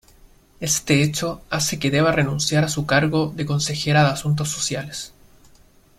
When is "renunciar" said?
2.11-2.63